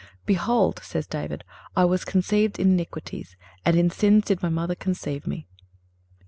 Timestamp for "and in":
3.63-3.91